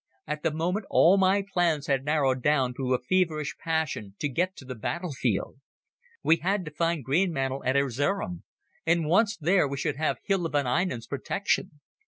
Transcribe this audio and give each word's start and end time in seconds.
At 0.25 0.41
the 0.41 0.49
moment 0.49 0.87
all 0.89 1.15
my 1.19 1.43
plans 1.43 1.85
had 1.85 2.03
narrowed 2.03 2.41
down 2.41 2.73
to 2.73 2.95
a 2.95 2.99
feverish 3.03 3.55
passion 3.59 4.15
to 4.17 4.27
get 4.27 4.55
to 4.55 4.65
the 4.65 4.73
battle 4.73 5.11
field. 5.11 5.59
We 6.23 6.37
had 6.37 6.65
to 6.65 6.71
find 6.71 7.05
Greenmantle 7.05 7.61
at 7.63 7.75
Erzerum, 7.77 8.41
and 8.83 9.05
once 9.05 9.37
there 9.37 9.67
we 9.67 9.77
should 9.77 9.97
have 9.97 10.17
Hilda 10.23 10.49
von 10.49 10.65
Einem's 10.65 11.05
protection. 11.05 11.81